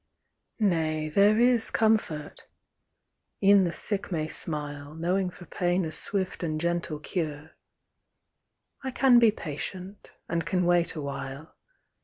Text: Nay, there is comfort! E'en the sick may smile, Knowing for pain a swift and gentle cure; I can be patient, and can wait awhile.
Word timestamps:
Nay, 0.57 1.09
there 1.09 1.37
is 1.39 1.69
comfort! 1.69 2.47
E'en 3.43 3.65
the 3.65 3.71
sick 3.71 4.11
may 4.11 4.27
smile, 4.27 4.95
Knowing 4.95 5.29
for 5.29 5.45
pain 5.45 5.85
a 5.85 5.91
swift 5.91 6.41
and 6.41 6.59
gentle 6.59 6.99
cure; 6.99 7.51
I 8.83 8.89
can 8.89 9.19
be 9.19 9.29
patient, 9.31 10.11
and 10.27 10.43
can 10.43 10.65
wait 10.65 10.95
awhile. 10.95 11.55